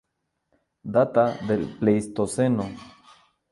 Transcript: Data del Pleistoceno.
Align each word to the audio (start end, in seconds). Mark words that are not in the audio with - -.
Data 0.95 1.37
del 1.47 1.77
Pleistoceno. 1.77 2.67